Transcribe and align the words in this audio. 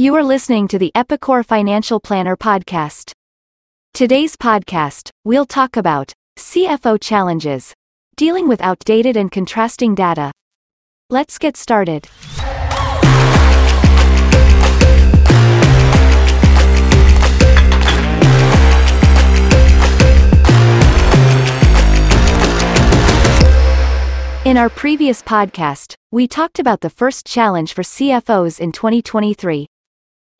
You 0.00 0.14
are 0.14 0.24
listening 0.24 0.66
to 0.68 0.78
the 0.78 0.90
Epicor 0.94 1.44
Financial 1.44 2.00
Planner 2.00 2.34
podcast. 2.34 3.12
Today's 3.92 4.34
podcast, 4.34 5.10
we'll 5.24 5.44
talk 5.44 5.76
about 5.76 6.14
CFO 6.38 6.98
challenges, 6.98 7.74
dealing 8.16 8.48
with 8.48 8.62
outdated 8.62 9.18
and 9.18 9.30
contrasting 9.30 9.94
data. 9.94 10.32
Let's 11.10 11.36
get 11.36 11.54
started. 11.58 12.06
In 24.46 24.56
our 24.56 24.70
previous 24.70 25.20
podcast, 25.20 25.92
we 26.10 26.26
talked 26.26 26.58
about 26.58 26.80
the 26.80 26.88
first 26.88 27.26
challenge 27.26 27.74
for 27.74 27.82
CFOs 27.82 28.58
in 28.58 28.72
2023. 28.72 29.66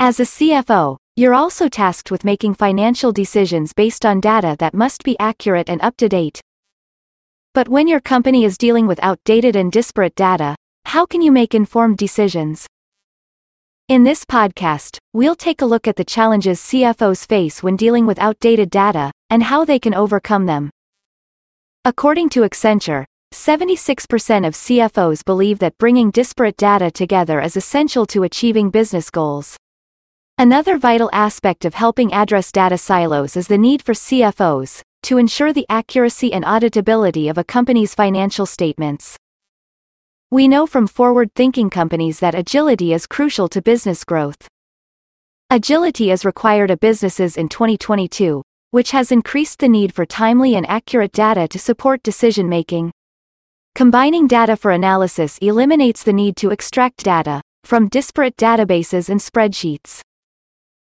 As 0.03 0.19
a 0.19 0.23
CFO, 0.23 0.96
you're 1.14 1.35
also 1.35 1.68
tasked 1.68 2.11
with 2.11 2.25
making 2.25 2.54
financial 2.54 3.13
decisions 3.13 3.75
based 3.75 4.07
on 4.07 4.18
data 4.18 4.57
that 4.59 4.73
must 4.73 5.04
be 5.04 5.14
accurate 5.21 5.68
and 5.68 5.79
up 5.82 5.95
to 5.99 6.09
date. 6.09 6.40
But 7.53 7.68
when 7.68 7.86
your 7.86 8.00
company 8.00 8.46
is 8.46 8.57
dealing 8.57 8.86
with 8.86 8.99
outdated 9.03 9.57
and 9.57 9.71
disparate 9.71 10.14
data, 10.14 10.57
how 10.86 11.04
can 11.04 11.21
you 11.21 11.31
make 11.31 11.54
informed 11.54 11.99
decisions? 11.99 12.67
In 13.89 14.03
this 14.03 14.25
podcast, 14.25 14.96
we'll 15.13 15.35
take 15.35 15.61
a 15.61 15.67
look 15.67 15.86
at 15.86 15.96
the 15.96 16.04
challenges 16.04 16.61
CFOs 16.61 17.29
face 17.29 17.62
when 17.62 17.76
dealing 17.76 18.07
with 18.07 18.18
outdated 18.21 18.71
data, 18.71 19.12
and 19.29 19.43
how 19.43 19.67
they 19.67 19.79
can 19.79 19.93
overcome 19.93 20.46
them. 20.46 20.71
According 21.85 22.31
to 22.31 22.40
Accenture, 22.40 23.04
76% 23.35 24.46
of 24.46 24.54
CFOs 24.54 25.23
believe 25.26 25.59
that 25.59 25.76
bringing 25.76 26.11
disparate 26.11 26.57
data 26.57 26.90
together 26.90 27.39
is 27.43 27.54
essential 27.54 28.07
to 28.07 28.23
achieving 28.23 28.71
business 28.71 29.11
goals. 29.11 29.59
Another 30.40 30.79
vital 30.79 31.11
aspect 31.12 31.67
of 31.67 31.75
helping 31.75 32.14
address 32.14 32.50
data 32.50 32.78
silos 32.78 33.36
is 33.36 33.47
the 33.47 33.59
need 33.59 33.83
for 33.83 33.92
CFOs 33.92 34.81
to 35.03 35.19
ensure 35.19 35.53
the 35.53 35.67
accuracy 35.69 36.33
and 36.33 36.47
auditability 36.47 37.28
of 37.28 37.37
a 37.37 37.45
company's 37.45 37.95
financial 37.95 38.47
statements. 38.47 39.19
We 40.31 40.48
know 40.48 40.67
from 40.67 40.87
forward 40.87 41.34
thinking 41.34 41.69
companies 41.69 42.20
that 42.20 42.34
agility 42.34 42.95
is 42.95 43.06
crucial 43.06 43.48
to 43.50 43.61
business 43.61 44.03
growth. 44.03 44.48
Agility 45.50 46.11
is 46.11 46.25
required 46.25 46.70
of 46.70 46.81
businesses 46.81 47.37
in 47.37 47.50
2022, 47.50 48.41
which 48.70 48.93
has 48.93 49.12
increased 49.12 49.59
the 49.59 49.69
need 49.69 49.93
for 49.95 50.06
timely 50.06 50.55
and 50.55 50.67
accurate 50.70 51.12
data 51.12 51.48
to 51.48 51.59
support 51.59 52.03
decision 52.03 52.48
making. 52.48 52.93
Combining 53.75 54.27
data 54.27 54.56
for 54.56 54.70
analysis 54.70 55.37
eliminates 55.43 56.03
the 56.03 56.15
need 56.15 56.34
to 56.37 56.48
extract 56.48 57.05
data 57.05 57.43
from 57.65 57.89
disparate 57.89 58.39
databases 58.39 59.11
and 59.11 59.20
spreadsheets. 59.20 60.00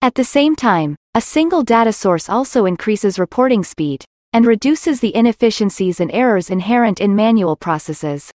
At 0.02 0.14
the 0.14 0.24
same 0.24 0.56
time, 0.56 0.96
a 1.16 1.22
single 1.22 1.64
data 1.64 1.92
source 1.92 2.30
also 2.30 2.66
increases 2.66 3.18
reporting 3.18 3.64
speed 3.64 4.06
and 4.32 4.46
reduces 4.46 5.00
the 5.00 5.16
inefficiencies 5.16 6.00
and 6.00 6.12
errors 6.14 6.52
inherent 6.52 7.02
in 7.02 7.16
manual 7.16 7.56
processes. 7.56 8.30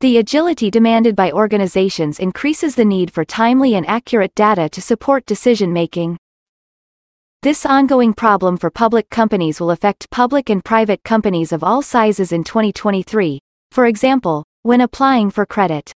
The 0.00 0.16
agility 0.16 0.70
demanded 0.70 1.14
by 1.14 1.32
organizations 1.32 2.18
increases 2.18 2.76
the 2.76 2.84
need 2.84 3.10
for 3.10 3.26
timely 3.26 3.74
and 3.74 3.86
accurate 3.86 4.34
data 4.34 4.70
to 4.70 4.80
support 4.80 5.26
decision 5.26 5.72
making. 5.72 6.16
This 7.42 7.66
ongoing 7.66 8.14
problem 8.14 8.56
for 8.56 8.70
public 8.70 9.10
companies 9.10 9.60
will 9.60 9.70
affect 9.70 10.10
public 10.10 10.48
and 10.48 10.64
private 10.64 11.04
companies 11.04 11.52
of 11.52 11.62
all 11.62 11.82
sizes 11.82 12.32
in 12.32 12.42
2023, 12.42 13.38
for 13.70 13.84
example, 13.84 14.44
when 14.62 14.80
applying 14.80 15.30
for 15.30 15.44
credit. 15.44 15.92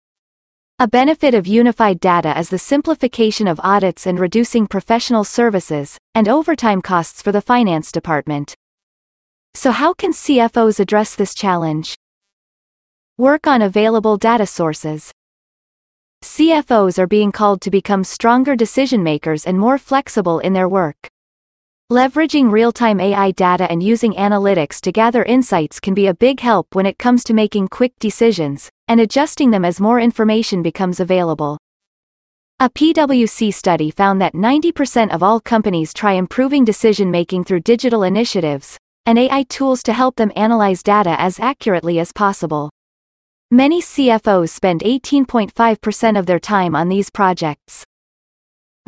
A 0.81 0.87
benefit 0.87 1.34
of 1.34 1.48
unified 1.48 1.98
data 1.98 2.39
is 2.39 2.51
the 2.51 2.59
simplification 2.59 3.48
of 3.48 3.59
audits 3.65 4.07
and 4.07 4.21
reducing 4.21 4.69
professional 4.69 5.25
services 5.25 5.98
and 6.15 6.29
overtime 6.29 6.83
costs 6.83 7.21
for 7.21 7.33
the 7.33 7.41
finance 7.41 7.91
department. 7.91 8.55
So, 9.55 9.73
how 9.73 9.93
can 9.93 10.12
CFOs 10.12 10.79
address 10.79 11.17
this 11.17 11.34
challenge? 11.34 11.97
Work 13.17 13.49
on 13.49 13.61
available 13.61 14.19
data 14.19 14.47
sources. 14.47 15.11
CFOs 16.22 16.97
are 16.97 17.09
being 17.09 17.33
called 17.33 17.61
to 17.62 17.72
become 17.72 18.05
stronger 18.05 18.55
decision 18.55 19.03
makers 19.03 19.44
and 19.47 19.59
more 19.59 19.78
flexible 19.78 20.38
in 20.38 20.53
their 20.53 20.69
work. 20.69 21.09
Leveraging 21.91 22.53
real-time 22.53 23.00
AI 23.00 23.31
data 23.31 23.66
and 23.71 23.82
using 23.82 24.12
analytics 24.12 24.78
to 24.82 24.93
gather 24.93 25.22
insights 25.25 25.81
can 25.81 25.94
be 25.94 26.06
a 26.06 26.12
big 26.12 26.41
help 26.41 26.75
when 26.75 26.84
it 26.84 26.99
comes 26.99 27.25
to 27.25 27.32
making 27.32 27.69
quick 27.69 27.99
decisions, 27.99 28.69
and 28.88 29.00
adjusting 29.00 29.53
them 29.53 29.65
as 29.65 29.81
more 29.81 29.99
information 29.99 30.62
becomes 30.62 31.00
available. 31.00 31.56
A 32.60 32.69
PwC 32.69 33.54
study 33.54 33.91
found 33.91 34.21
that 34.21 34.34
90% 34.34 35.15
of 35.15 35.22
all 35.22 35.41
companies 35.41 35.94
try 35.94 36.12
improving 36.12 36.62
decision-making 36.62 37.44
through 37.44 37.60
digital 37.60 38.03
initiatives, 38.03 38.76
and 39.06 39.19
AI 39.19 39.44
tools 39.44 39.82
to 39.84 39.94
help 39.94 40.16
them 40.16 40.31
analyze 40.37 40.82
data 40.82 41.19
as 41.19 41.41
accurately 41.41 41.99
as 41.99 42.12
possible. 42.12 42.69
Many 43.50 43.81
CFOs 43.81 44.50
spend 44.50 44.82
18.5% 44.82 46.19
of 46.19 46.26
their 46.26 46.38
time 46.38 46.76
on 46.76 46.91
these 46.91 47.09
projects. 47.09 47.87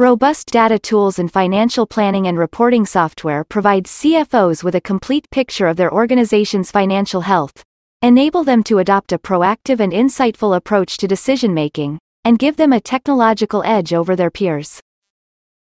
Robust 0.00 0.50
data 0.50 0.78
tools 0.78 1.19
and 1.19 1.31
financial 1.31 1.87
planning 1.87 2.27
and 2.27 2.38
reporting 2.38 2.87
software 2.87 3.44
provide 3.44 3.84
CFOs 3.84 4.65
with 4.65 4.75
a 4.75 4.81
complete 4.81 5.28
picture 5.31 5.66
of 5.66 5.77
their 5.77 5.93
organization's 5.93 6.71
financial 6.71 7.21
health, 7.21 7.62
enable 8.00 8.43
them 8.43 8.62
to 8.62 8.78
adopt 8.78 9.12
a 9.12 9.19
proactive 9.19 9.78
and 9.78 9.93
insightful 9.93 10.56
approach 10.56 10.97
to 10.97 11.06
decision 11.06 11.53
making, 11.53 11.99
and 12.25 12.38
give 12.38 12.56
them 12.56 12.72
a 12.72 12.81
technological 12.81 13.62
edge 13.62 13.93
over 13.93 14.16
their 14.16 14.31
peers. 14.31 14.81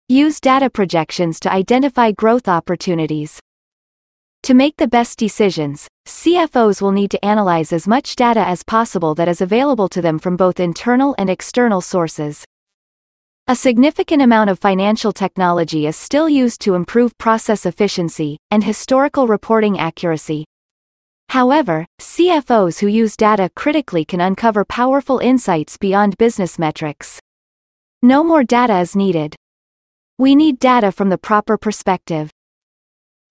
Use 0.09 0.41
data 0.41 0.71
projections 0.71 1.39
to 1.39 1.53
identify 1.53 2.11
growth 2.11 2.49
opportunities. 2.49 3.39
To 4.43 4.55
make 4.55 4.77
the 4.77 4.89
best 4.89 5.21
decisions, 5.21 5.87
CFOs 6.09 6.83
will 6.83 6.91
need 6.91 7.13
to 7.13 7.25
analyze 7.25 7.73
as 7.73 7.87
much 7.87 8.17
data 8.17 8.41
as 8.41 8.65
possible 8.65 9.15
that 9.15 9.29
is 9.29 9.41
available 9.41 9.89
to 9.91 10.03
them 10.03 10.19
from 10.19 10.37
both 10.37 10.59
internal 10.59 11.15
and 11.17 11.31
external 11.31 11.81
sources. 11.81 12.45
A 13.49 13.55
significant 13.55 14.23
amount 14.23 14.51
of 14.51 14.59
financial 14.59 15.13
technology 15.13 15.87
is 15.87 15.95
still 15.95 16.29
used 16.29 16.61
to 16.63 16.75
improve 16.75 17.17
process 17.17 17.65
efficiency 17.65 18.39
and 18.51 18.65
historical 18.65 19.29
reporting 19.29 19.79
accuracy. 19.79 20.47
However, 21.29 21.87
CFOs 22.01 22.81
who 22.81 22.89
use 22.89 23.17
data 23.17 23.49
critically 23.55 24.05
can 24.05 24.21
uncover 24.21 24.65
powerful 24.65 25.21
insights 25.21 25.77
beyond 25.77 26.19
business 26.19 26.59
metrics. 26.59 27.21
No 28.03 28.25
more 28.25 28.43
data 28.43 28.81
is 28.81 28.97
needed. 28.97 29.37
We 30.19 30.35
need 30.35 30.59
data 30.59 30.91
from 30.91 31.09
the 31.09 31.19
proper 31.19 31.57
perspective. 31.57 32.33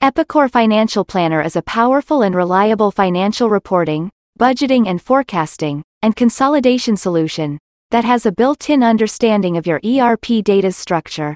Epicor 0.01 0.49
Financial 0.49 1.03
Planner 1.03 1.41
is 1.41 1.57
a 1.57 1.61
powerful 1.61 2.21
and 2.21 2.33
reliable 2.33 2.91
financial 2.91 3.49
reporting, 3.49 4.09
budgeting 4.39 4.87
and 4.87 5.01
forecasting, 5.01 5.83
and 6.01 6.15
consolidation 6.15 6.95
solution 6.95 7.59
that 7.91 8.03
has 8.03 8.25
a 8.25 8.31
built-in 8.31 8.83
understanding 8.83 9.57
of 9.57 9.67
your 9.67 9.79
ERP 9.85 10.43
data 10.43 10.71
structure. 10.71 11.35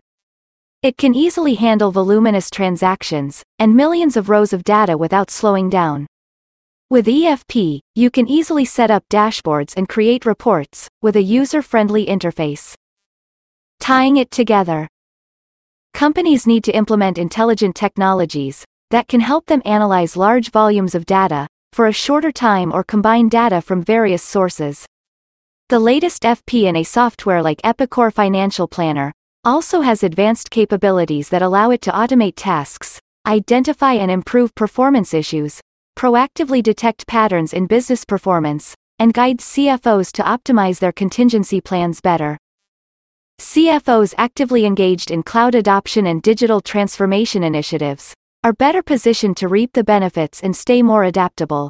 It 0.81 0.97
can 0.97 1.13
easily 1.13 1.55
handle 1.55 1.91
voluminous 1.91 2.49
transactions 2.49 3.43
and 3.59 3.75
millions 3.75 4.15
of 4.15 4.29
rows 4.29 4.53
of 4.53 4.63
data 4.63 4.97
without 4.97 5.29
slowing 5.29 5.69
down. 5.69 6.07
With 6.89 7.05
EFP, 7.05 7.81
you 7.95 8.09
can 8.09 8.27
easily 8.27 8.65
set 8.65 8.89
up 8.89 9.03
dashboards 9.11 9.75
and 9.77 9.87
create 9.87 10.25
reports 10.25 10.87
with 11.01 11.15
a 11.15 11.21
user-friendly 11.21 12.05
interface. 12.05 12.73
Tying 13.79 14.17
it 14.17 14.31
together. 14.31 14.87
Companies 15.93 16.47
need 16.47 16.63
to 16.63 16.71
implement 16.71 17.17
intelligent 17.17 17.75
technologies 17.75 18.65
that 18.89 19.07
can 19.07 19.19
help 19.19 19.45
them 19.45 19.61
analyze 19.65 20.17
large 20.17 20.49
volumes 20.49 20.95
of 20.95 21.05
data 21.05 21.47
for 21.73 21.87
a 21.87 21.93
shorter 21.93 22.31
time 22.31 22.73
or 22.73 22.83
combine 22.83 23.29
data 23.29 23.61
from 23.61 23.83
various 23.83 24.23
sources. 24.23 24.85
The 25.69 25.77
latest 25.77 26.23
FP&A 26.23 26.83
software 26.83 27.43
like 27.43 27.61
Epicor 27.61 28.11
Financial 28.11 28.67
Planner 28.67 29.13
also 29.45 29.81
has 29.81 30.01
advanced 30.01 30.49
capabilities 30.49 31.29
that 31.29 31.43
allow 31.43 31.69
it 31.69 31.83
to 31.83 31.91
automate 31.91 32.33
tasks, 32.35 32.99
identify 33.27 33.93
and 33.93 34.09
improve 34.09 34.55
performance 34.55 35.13
issues, 35.13 35.61
proactively 35.95 36.63
detect 36.63 37.05
patterns 37.05 37.53
in 37.53 37.67
business 37.67 38.03
performance, 38.03 38.73
and 38.97 39.13
guide 39.13 39.37
CFOs 39.37 40.11
to 40.13 40.23
optimize 40.23 40.79
their 40.79 40.91
contingency 40.91 41.61
plans 41.61 42.01
better. 42.01 42.39
CFOs 43.39 44.15
actively 44.17 44.65
engaged 44.65 45.11
in 45.11 45.21
cloud 45.21 45.53
adoption 45.53 46.07
and 46.07 46.23
digital 46.23 46.61
transformation 46.61 47.43
initiatives 47.43 48.15
are 48.43 48.53
better 48.53 48.81
positioned 48.81 49.37
to 49.37 49.47
reap 49.47 49.73
the 49.73 49.83
benefits 49.83 50.41
and 50.41 50.55
stay 50.55 50.81
more 50.81 51.03
adaptable. 51.03 51.69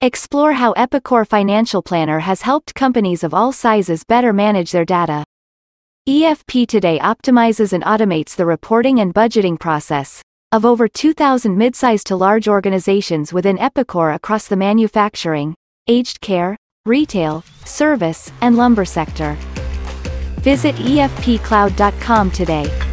Explore 0.00 0.52
how 0.52 0.74
Epicor 0.74 1.26
Financial 1.26 1.82
Planner 1.82 2.20
has 2.20 2.42
helped 2.42 2.72
companies 2.72 3.24
of 3.24 3.34
all 3.34 3.50
sizes 3.50 4.04
better 4.04 4.32
manage 4.32 4.70
their 4.70 4.84
data. 4.84 5.24
EFP 6.08 6.68
today 6.68 7.00
optimizes 7.00 7.72
and 7.72 7.82
automates 7.82 8.36
the 8.36 8.46
reporting 8.46 9.00
and 9.00 9.12
budgeting 9.12 9.58
process 9.58 10.22
of 10.52 10.64
over 10.64 10.86
2,000 10.86 11.58
mid-sized 11.58 12.06
to 12.06 12.14
large 12.14 12.46
organizations 12.46 13.32
within 13.32 13.58
Epicor 13.58 14.14
across 14.14 14.46
the 14.46 14.56
manufacturing, 14.56 15.52
aged 15.88 16.20
care, 16.20 16.56
retail, 16.86 17.44
service, 17.64 18.30
and 18.40 18.56
lumber 18.56 18.84
sector. 18.84 19.36
Visit 20.42 20.76
efpcloud.com 20.76 22.30
today. 22.30 22.87